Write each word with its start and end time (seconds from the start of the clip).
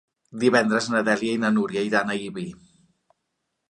Divendres 0.43 0.87
na 0.93 1.03
Dèlia 1.11 1.35
i 1.37 1.43
na 1.45 1.53
Núria 1.59 1.87
iran 1.91 2.11
a 2.11 2.19
Ibi. 2.27 2.51